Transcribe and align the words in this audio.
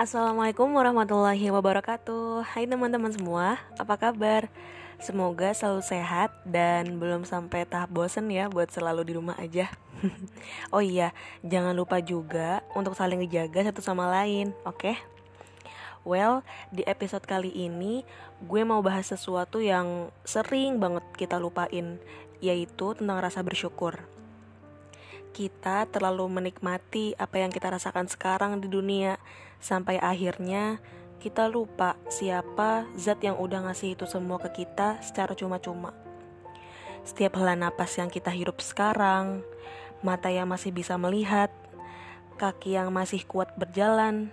Assalamualaikum 0.00 0.72
warahmatullahi 0.72 1.52
wabarakatuh 1.52 2.40
Hai 2.56 2.64
teman-teman 2.64 3.12
semua, 3.12 3.60
apa 3.76 4.00
kabar? 4.00 4.48
Semoga 4.96 5.52
selalu 5.52 5.84
sehat 5.84 6.32
dan 6.48 6.96
belum 6.96 7.28
sampai 7.28 7.68
tahap 7.68 7.92
bosen 7.92 8.32
ya 8.32 8.48
buat 8.48 8.72
selalu 8.72 9.04
di 9.04 9.12
rumah 9.20 9.36
aja 9.36 9.68
Oh 10.72 10.80
iya, 10.80 11.12
jangan 11.44 11.76
lupa 11.76 12.00
juga 12.00 12.64
untuk 12.72 12.96
saling 12.96 13.20
ngejaga 13.20 13.68
satu 13.68 13.84
sama 13.84 14.08
lain, 14.08 14.56
oke? 14.64 14.80
Okay? 14.80 14.96
Well, 16.08 16.48
di 16.72 16.80
episode 16.88 17.28
kali 17.28 17.52
ini 17.52 18.00
gue 18.40 18.64
mau 18.64 18.80
bahas 18.80 19.04
sesuatu 19.04 19.60
yang 19.60 20.08
sering 20.24 20.80
banget 20.80 21.04
kita 21.12 21.36
lupain 21.36 22.00
Yaitu 22.40 22.96
tentang 22.96 23.20
rasa 23.20 23.44
bersyukur 23.44 24.00
kita 25.30 25.86
terlalu 25.88 26.26
menikmati 26.26 27.14
apa 27.14 27.40
yang 27.40 27.54
kita 27.54 27.70
rasakan 27.70 28.10
sekarang 28.10 28.58
di 28.58 28.66
dunia 28.66 29.16
sampai 29.62 29.96
akhirnya 30.02 30.82
kita 31.20 31.46
lupa 31.52 32.00
siapa 32.08 32.88
zat 32.96 33.20
yang 33.20 33.36
udah 33.36 33.68
ngasih 33.68 33.92
itu 33.92 34.08
semua 34.08 34.40
ke 34.40 34.64
kita 34.64 34.98
secara 35.04 35.36
cuma-cuma. 35.36 35.92
Setiap 37.04 37.36
hela 37.40 37.52
napas 37.56 37.96
yang 38.00 38.08
kita 38.08 38.32
hirup 38.32 38.60
sekarang, 38.64 39.44
mata 40.00 40.32
yang 40.32 40.48
masih 40.48 40.72
bisa 40.72 40.96
melihat, 40.96 41.52
kaki 42.40 42.76
yang 42.76 42.88
masih 42.88 43.20
kuat 43.28 43.52
berjalan, 43.56 44.32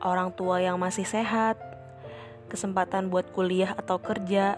orang 0.00 0.32
tua 0.32 0.60
yang 0.64 0.80
masih 0.80 1.04
sehat, 1.04 1.60
kesempatan 2.48 3.12
buat 3.12 3.28
kuliah 3.36 3.76
atau 3.76 4.00
kerja, 4.00 4.56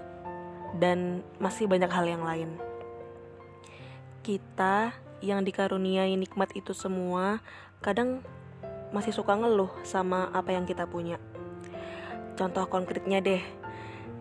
dan 0.78 1.26
masih 1.42 1.66
banyak 1.66 1.90
hal 1.90 2.06
yang 2.06 2.22
lain. 2.22 2.50
Kita 4.22 4.94
yang 5.24 5.42
dikaruniai 5.42 6.14
nikmat 6.14 6.54
itu 6.54 6.70
semua 6.74 7.42
kadang 7.82 8.22
masih 8.94 9.12
suka 9.12 9.36
ngeluh 9.36 9.70
sama 9.84 10.32
apa 10.32 10.54
yang 10.54 10.64
kita 10.64 10.88
punya. 10.88 11.20
Contoh 12.38 12.64
konkretnya 12.70 13.18
deh, 13.18 13.42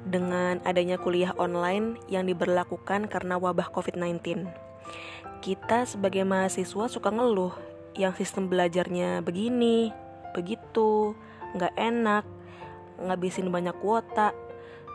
dengan 0.07 0.63
adanya 0.63 0.95
kuliah 0.95 1.35
online 1.35 1.99
yang 2.07 2.25
diberlakukan 2.25 3.11
karena 3.11 3.35
wabah 3.35 3.69
COVID-19. 3.75 4.47
Kita 5.43 5.85
sebagai 5.85 6.23
mahasiswa 6.23 6.87
suka 6.89 7.09
ngeluh 7.11 7.53
yang 7.93 8.15
sistem 8.15 8.47
belajarnya 8.47 9.21
begini, 9.21 9.91
begitu, 10.33 11.13
nggak 11.53 11.75
enak, 11.77 12.23
ngabisin 13.03 13.51
banyak 13.53 13.75
kuota, 13.83 14.33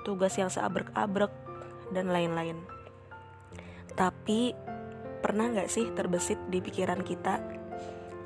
tugas 0.03 0.35
yang 0.41 0.51
seabrek-abrek, 0.51 1.31
dan 1.95 2.11
lain-lain. 2.11 2.59
Tapi 3.95 4.57
pernah 5.23 5.49
nggak 5.49 5.71
sih 5.71 5.87
terbesit 5.95 6.37
di 6.51 6.59
pikiran 6.59 7.07
kita 7.07 7.39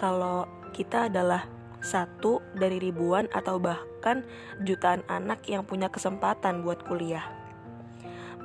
kalau 0.00 0.48
kita 0.72 1.12
adalah 1.12 1.44
satu 1.84 2.40
dari 2.56 2.80
ribuan 2.80 3.28
atau 3.30 3.60
bahkan 3.60 4.24
jutaan 4.64 5.04
anak 5.06 5.44
yang 5.46 5.62
punya 5.62 5.92
kesempatan 5.92 6.64
buat 6.64 6.82
kuliah. 6.88 7.24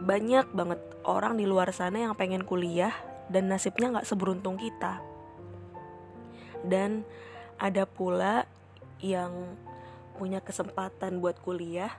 Banyak 0.04 0.52
banget 0.52 0.80
orang 1.08 1.40
di 1.40 1.48
luar 1.48 1.72
sana 1.72 2.06
yang 2.06 2.14
pengen 2.14 2.44
kuliah 2.44 2.94
dan 3.32 3.48
nasibnya 3.48 3.98
nggak 3.98 4.08
seberuntung 4.08 4.60
kita. 4.60 5.00
Dan 6.62 7.08
ada 7.58 7.90
pula 7.90 8.46
yang 9.02 9.58
punya 10.20 10.44
kesempatan 10.44 11.18
buat 11.18 11.42
kuliah 11.42 11.90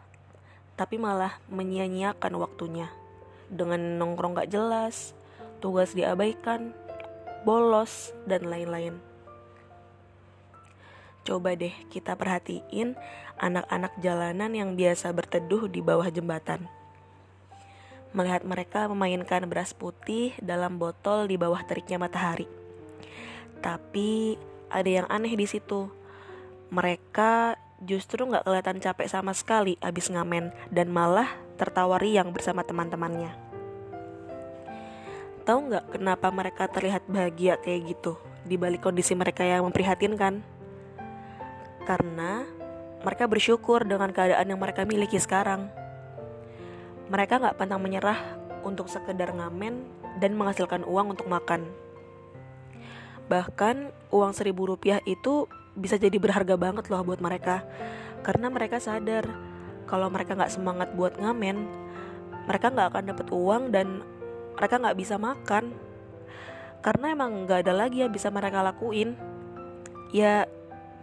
tapi 0.79 0.97
malah 0.97 1.37
menyia-nyiakan 1.53 2.33
waktunya 2.39 2.89
dengan 3.53 4.01
nongkrong 4.01 4.33
gak 4.41 4.49
jelas, 4.49 5.13
tugas 5.63 5.95
diabaikan, 5.95 6.75
bolos, 7.47 8.11
dan 8.27 8.51
lain-lain. 8.51 8.99
Coba 11.23 11.55
deh 11.55 11.71
kita 11.87 12.19
perhatiin 12.19 12.99
anak-anak 13.39 13.95
jalanan 14.03 14.51
yang 14.59 14.75
biasa 14.75 15.15
berteduh 15.15 15.71
di 15.71 15.79
bawah 15.79 16.11
jembatan. 16.11 16.67
Melihat 18.11 18.43
mereka 18.43 18.91
memainkan 18.91 19.47
beras 19.47 19.71
putih 19.71 20.35
dalam 20.43 20.83
botol 20.83 21.31
di 21.31 21.39
bawah 21.39 21.63
teriknya 21.63 22.03
matahari. 22.03 22.51
Tapi 23.63 24.35
ada 24.67 24.91
yang 24.91 25.07
aneh 25.07 25.39
di 25.39 25.47
situ. 25.47 25.87
Mereka 26.75 27.55
justru 27.87 28.27
nggak 28.27 28.43
kelihatan 28.43 28.83
capek 28.83 29.07
sama 29.07 29.31
sekali 29.31 29.79
abis 29.79 30.11
ngamen 30.11 30.51
dan 30.75 30.91
malah 30.91 31.31
tertawa 31.55 32.03
riang 32.03 32.35
bersama 32.35 32.67
teman-temannya. 32.67 33.52
Tahu 35.43 35.59
nggak 35.75 35.99
kenapa 35.99 36.31
mereka 36.31 36.71
terlihat 36.71 37.03
bahagia 37.11 37.59
kayak 37.59 37.99
gitu 37.99 38.15
di 38.47 38.55
balik 38.55 38.87
kondisi 38.87 39.19
mereka 39.19 39.43
yang 39.43 39.67
memprihatinkan? 39.67 40.39
Karena 41.83 42.47
mereka 43.03 43.27
bersyukur 43.27 43.83
dengan 43.83 44.15
keadaan 44.15 44.47
yang 44.47 44.63
mereka 44.63 44.87
miliki 44.87 45.19
sekarang. 45.19 45.67
Mereka 47.11 47.43
nggak 47.43 47.59
pantang 47.59 47.83
menyerah 47.83 48.39
untuk 48.63 48.87
sekedar 48.87 49.35
ngamen 49.35 49.83
dan 50.23 50.39
menghasilkan 50.39 50.87
uang 50.87 51.19
untuk 51.19 51.27
makan. 51.27 51.67
Bahkan 53.27 53.91
uang 54.15 54.33
seribu 54.39 54.71
rupiah 54.71 55.03
itu 55.11 55.51
bisa 55.75 55.99
jadi 55.99 56.15
berharga 56.23 56.55
banget 56.55 56.87
loh 56.87 57.03
buat 57.03 57.19
mereka. 57.19 57.67
Karena 58.23 58.47
mereka 58.47 58.79
sadar 58.79 59.27
kalau 59.91 60.07
mereka 60.07 60.39
nggak 60.39 60.55
semangat 60.55 60.95
buat 60.95 61.19
ngamen, 61.19 61.67
mereka 62.47 62.71
nggak 62.71 62.89
akan 62.95 63.05
dapat 63.11 63.27
uang 63.35 63.63
dan 63.75 64.07
mereka 64.57 64.81
nggak 64.81 64.99
bisa 64.99 65.17
makan. 65.17 65.73
Karena 66.83 67.15
emang 67.15 67.47
nggak 67.47 67.69
ada 67.69 67.75
lagi 67.75 68.03
yang 68.03 68.11
bisa 68.11 68.29
mereka 68.29 68.65
lakuin. 68.65 69.15
Ya 70.11 70.51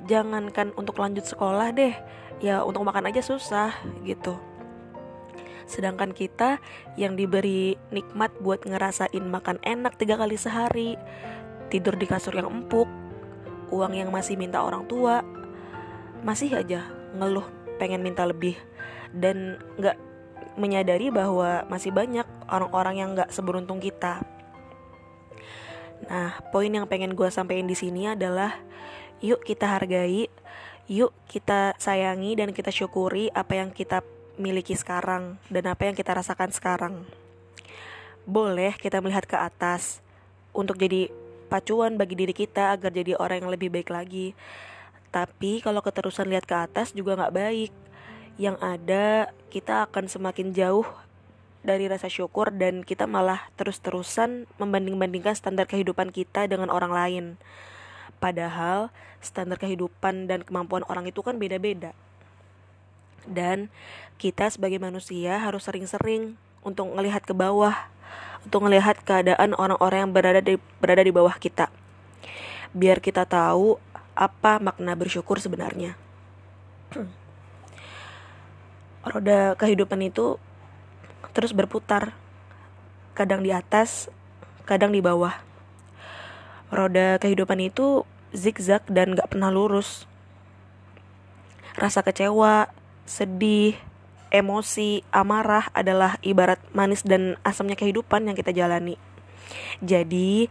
jangankan 0.06 0.76
untuk 0.76 1.00
lanjut 1.00 1.24
sekolah 1.24 1.72
deh. 1.72 1.96
Ya 2.40 2.64
untuk 2.64 2.84
makan 2.84 3.08
aja 3.12 3.24
susah 3.24 3.74
gitu. 4.04 4.36
Sedangkan 5.70 6.18
kita 6.18 6.58
yang 6.98 7.14
diberi 7.14 7.78
nikmat 7.94 8.34
buat 8.42 8.66
ngerasain 8.66 9.22
makan 9.22 9.62
enak 9.62 10.02
tiga 10.02 10.18
kali 10.18 10.34
sehari 10.34 10.98
tidur 11.70 11.94
di 11.94 12.10
kasur 12.10 12.34
yang 12.34 12.50
empuk 12.50 12.90
uang 13.70 13.94
yang 13.94 14.10
masih 14.10 14.34
minta 14.34 14.66
orang 14.66 14.90
tua 14.90 15.22
masih 16.26 16.58
aja 16.58 16.90
ngeluh 17.14 17.46
pengen 17.78 18.02
minta 18.02 18.26
lebih. 18.26 18.58
Dan 19.14 19.62
nggak 19.78 20.09
menyadari 20.60 21.10
bahwa 21.10 21.64
masih 21.72 21.94
banyak 21.94 22.28
orang-orang 22.52 22.96
yang 23.00 23.10
gak 23.16 23.32
seberuntung 23.32 23.80
kita. 23.80 24.24
Nah, 26.08 26.40
poin 26.56 26.72
yang 26.72 26.88
pengen 26.88 27.14
gue 27.14 27.28
sampaikan 27.28 27.68
di 27.68 27.76
sini 27.76 28.08
adalah 28.08 28.56
yuk 29.20 29.44
kita 29.44 29.68
hargai, 29.68 30.32
yuk 30.88 31.12
kita 31.28 31.76
sayangi 31.76 32.40
dan 32.40 32.56
kita 32.56 32.72
syukuri 32.72 33.28
apa 33.36 33.60
yang 33.60 33.70
kita 33.70 34.02
miliki 34.40 34.74
sekarang 34.74 35.36
dan 35.52 35.68
apa 35.68 35.92
yang 35.92 35.96
kita 35.96 36.16
rasakan 36.16 36.56
sekarang. 36.56 37.04
Boleh 38.24 38.80
kita 38.80 39.04
melihat 39.04 39.28
ke 39.28 39.36
atas 39.36 40.00
untuk 40.56 40.80
jadi 40.80 41.12
pacuan 41.52 42.00
bagi 42.00 42.16
diri 42.16 42.32
kita 42.32 42.80
agar 42.80 42.94
jadi 42.96 43.20
orang 43.20 43.44
yang 43.44 43.52
lebih 43.52 43.68
baik 43.68 43.92
lagi. 43.92 44.32
Tapi 45.10 45.60
kalau 45.60 45.82
keterusan 45.82 46.30
lihat 46.30 46.46
ke 46.46 46.56
atas 46.56 46.94
juga 46.96 47.18
gak 47.18 47.34
baik 47.36 47.72
yang 48.40 48.56
ada 48.64 49.36
kita 49.52 49.84
akan 49.92 50.08
semakin 50.08 50.56
jauh 50.56 50.88
dari 51.60 51.92
rasa 51.92 52.08
syukur 52.08 52.56
dan 52.56 52.88
kita 52.88 53.04
malah 53.04 53.52
terus-terusan 53.60 54.48
membanding-bandingkan 54.56 55.36
standar 55.36 55.68
kehidupan 55.68 56.16
kita 56.16 56.48
dengan 56.48 56.72
orang 56.72 56.96
lain. 56.96 57.26
Padahal 58.24 58.96
standar 59.20 59.60
kehidupan 59.60 60.32
dan 60.32 60.48
kemampuan 60.48 60.88
orang 60.88 61.12
itu 61.12 61.20
kan 61.20 61.36
beda-beda. 61.36 61.92
Dan 63.28 63.68
kita 64.16 64.48
sebagai 64.48 64.80
manusia 64.80 65.36
harus 65.36 65.68
sering-sering 65.68 66.40
untuk 66.64 66.88
melihat 66.96 67.28
ke 67.28 67.36
bawah, 67.36 67.76
untuk 68.48 68.64
melihat 68.64 68.96
keadaan 69.04 69.52
orang-orang 69.60 70.08
yang 70.08 70.14
berada 70.16 70.40
di 70.40 70.56
berada 70.80 71.04
di 71.04 71.12
bawah 71.12 71.36
kita. 71.36 71.68
Biar 72.72 73.04
kita 73.04 73.28
tahu 73.28 73.76
apa 74.16 74.64
makna 74.64 74.96
bersyukur 74.96 75.44
sebenarnya. 75.44 76.00
roda 79.04 79.56
kehidupan 79.56 80.04
itu 80.04 80.40
terus 81.32 81.56
berputar. 81.56 82.16
Kadang 83.16 83.44
di 83.44 83.52
atas 83.52 84.08
kadang 84.64 84.94
di 84.94 85.02
bawah. 85.04 85.34
Roda 86.70 87.18
kehidupan 87.18 87.58
itu 87.60 88.06
zigzag 88.30 88.86
dan 88.88 89.18
gak 89.18 89.34
pernah 89.34 89.50
lurus. 89.50 90.06
Rasa 91.74 92.06
kecewa 92.06 92.70
sedih 93.10 93.74
emosi 94.30 95.02
amarah 95.10 95.74
adalah 95.74 96.22
ibarat 96.22 96.62
manis 96.74 97.02
dan 97.02 97.42
asamnya 97.42 97.74
kehidupan 97.74 98.30
yang 98.30 98.38
kita 98.38 98.54
jalani. 98.54 99.02
Jadi 99.82 100.46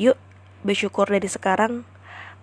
yuk 0.00 0.16
bersyukur 0.64 1.04
dari 1.04 1.28
sekarang 1.28 1.84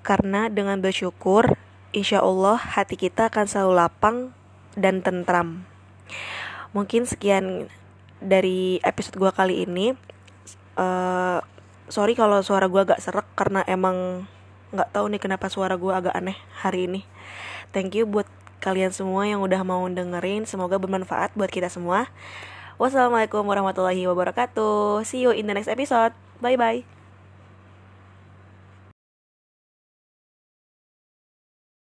karena 0.06 0.48
dengan 0.48 0.78
bersyukur 0.78 1.58
insya 1.90 2.22
Allah 2.22 2.62
hati 2.62 2.94
kita 2.94 3.34
akan 3.34 3.46
selalu 3.50 3.74
lapang 3.74 4.18
dan 4.80 5.04
tentram. 5.06 5.68
Mungkin 6.72 7.06
sekian 7.06 7.68
dari 8.24 8.80
episode 8.82 9.20
gue 9.20 9.32
kali 9.32 9.68
ini. 9.68 9.96
Uh, 10.80 11.44
sorry 11.92 12.16
kalau 12.16 12.40
suara 12.40 12.72
gue 12.72 12.82
agak 12.82 13.04
serak 13.04 13.28
karena 13.36 13.66
emang 13.68 14.28
nggak 14.70 14.90
tahu 14.94 15.10
nih 15.10 15.22
kenapa 15.22 15.50
suara 15.50 15.76
gue 15.76 15.92
agak 15.92 16.16
aneh 16.16 16.38
hari 16.64 16.88
ini. 16.88 17.02
Thank 17.76 18.00
you 18.00 18.06
buat 18.08 18.30
kalian 18.64 18.92
semua 18.94 19.26
yang 19.26 19.44
udah 19.44 19.62
mau 19.68 19.84
dengerin. 19.88 20.46
Semoga 20.48 20.80
bermanfaat 20.80 21.36
buat 21.36 21.50
kita 21.50 21.68
semua. 21.68 22.12
Wassalamualaikum 22.80 23.44
warahmatullahi 23.44 24.08
wabarakatuh. 24.08 25.04
See 25.04 25.26
you 25.26 25.36
in 25.36 25.52
the 25.52 25.56
next 25.56 25.68
episode. 25.68 26.16
Bye 26.40 26.56
bye 26.56 26.99